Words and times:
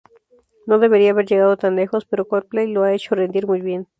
No 0.65 0.79
debería 0.79 1.11
haber 1.11 1.27
llegado 1.27 1.57
tan 1.57 1.75
lejos, 1.75 2.05
pero 2.05 2.27
Coldplay 2.27 2.65
la 2.67 2.85
ha 2.85 2.93
hecho 2.95 3.13
rendir 3.13 3.45
muy 3.45 3.61
bien. 3.61 3.87